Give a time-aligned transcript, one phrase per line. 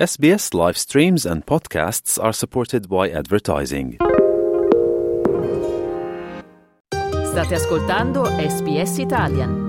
[0.00, 3.98] SBS live streams and podcasts are supported by advertising.
[7.26, 9.68] State ascoltando SBS Italian.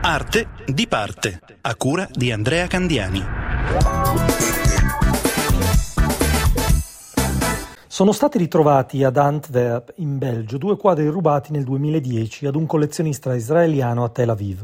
[0.00, 4.55] Arte di parte, a cura di Andrea Candiani.
[7.96, 13.34] Sono stati ritrovati ad Antwerp, in Belgio, due quadri rubati nel 2010 ad un collezionista
[13.34, 14.62] israeliano a Tel Aviv.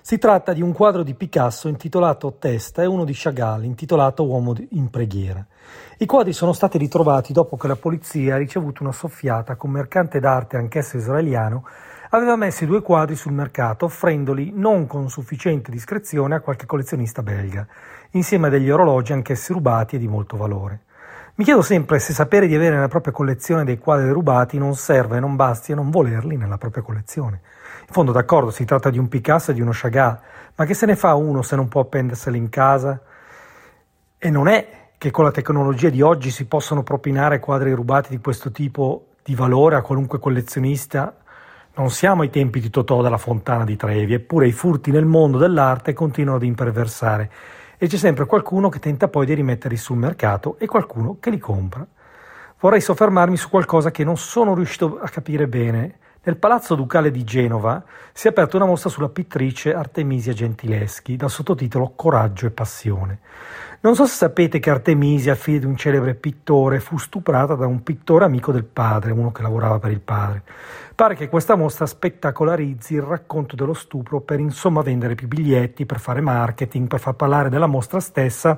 [0.00, 4.54] Si tratta di un quadro di Picasso intitolato Testa e uno di Chagall intitolato Uomo
[4.70, 5.44] in preghiera.
[5.98, 9.72] I quadri sono stati ritrovati dopo che la polizia ha ricevuto una soffiata che un
[9.72, 11.66] mercante d'arte, anch'esso israeliano,
[12.08, 17.22] aveva messo i due quadri sul mercato offrendoli non con sufficiente discrezione a qualche collezionista
[17.22, 17.66] belga,
[18.12, 20.84] insieme a degli orologi anch'essi rubati e di molto valore.
[21.34, 25.16] Mi chiedo sempre se sapere di avere nella propria collezione dei quadri rubati non serve
[25.16, 27.40] e non basti a non volerli nella propria collezione.
[27.80, 30.18] In fondo, d'accordo, si tratta di un Picasso e di uno Chagall,
[30.54, 33.00] ma che se ne fa uno se non può appenderseli in casa?
[34.18, 38.20] E non è che con la tecnologia di oggi si possono propinare quadri rubati di
[38.20, 41.16] questo tipo di valore a qualunque collezionista
[41.74, 45.38] non siamo ai tempi di Totò della Fontana di Trevi, eppure i furti nel mondo
[45.38, 47.30] dell'arte continuano ad imperversare
[47.82, 51.38] e c'è sempre qualcuno che tenta poi di rimetterli sul mercato e qualcuno che li
[51.40, 51.84] compra.
[52.60, 55.98] Vorrei soffermarmi su qualcosa che non sono riuscito a capire bene.
[56.24, 61.30] Nel Palazzo Ducale di Genova si è aperta una mostra sulla pittrice Artemisia Gentileschi dal
[61.30, 63.18] sottotitolo Coraggio e passione.
[63.80, 67.82] Non so se sapete che Artemisia, figlia di un celebre pittore, fu stuprata da un
[67.82, 70.44] pittore amico del padre, uno che lavorava per il padre.
[70.94, 75.98] Pare che questa mostra spettacolarizzi il racconto dello stupro per insomma vendere più biglietti, per
[75.98, 78.56] fare marketing, per far parlare della mostra stessa,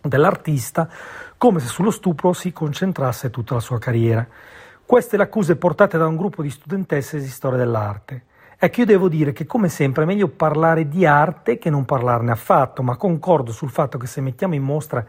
[0.00, 0.88] dell'artista,
[1.36, 4.26] come se sullo stupro si concentrasse tutta la sua carriera.
[4.86, 8.24] Queste le accuse portate da un gruppo di studentesse di storia dell'arte.
[8.58, 12.30] Ecco, io devo dire che come sempre è meglio parlare di arte che non parlarne
[12.30, 15.04] affatto, ma concordo sul fatto che se mettiamo in mostra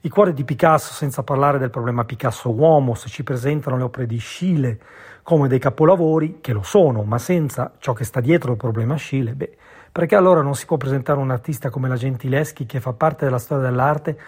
[0.00, 4.18] i quadri di Picasso senza parlare del problema Picasso-uomo, se ci presentano le opere di
[4.18, 4.80] Schiele
[5.22, 9.34] come dei capolavori, che lo sono, ma senza ciò che sta dietro il problema Schiele,
[9.34, 9.56] beh,
[9.92, 13.38] perché allora non si può presentare un artista come la Gentileschi che fa parte della
[13.38, 14.18] storia dell'arte,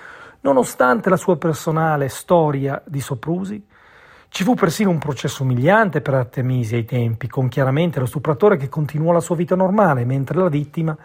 [0.43, 3.66] nonostante la sua personale storia di soprusi?
[4.34, 8.69] Ci fu persino un processo umiliante per Artemisia ai tempi, con chiaramente lo stupratore che
[8.69, 10.99] continuò la sua vita normale, mentre la vittima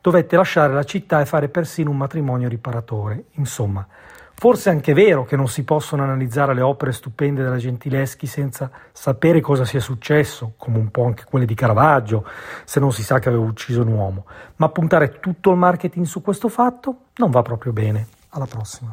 [0.00, 3.26] dovette lasciare la città e fare persino un matrimonio riparatore.
[3.34, 3.86] Insomma,
[4.34, 8.68] forse è anche vero che non si possono analizzare le opere stupende della Gentileschi senza
[8.90, 12.26] sapere cosa sia successo, come un po' anche quelle di Caravaggio,
[12.64, 14.26] se non si sa che aveva ucciso un uomo,
[14.56, 18.08] ma puntare tutto il marketing su questo fatto non va proprio bene.
[18.30, 18.92] Alla prossima.